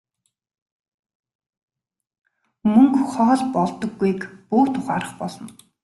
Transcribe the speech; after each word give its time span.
Мөнгө 2.73 3.01
хоол 3.13 3.41
болдоггүйг 3.55 4.21
бүгд 4.49 4.73
ухаарах 4.79 5.11
болно. 5.21 5.47